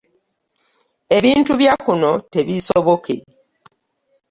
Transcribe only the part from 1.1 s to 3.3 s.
Ebintu bya kuno tebisoboke.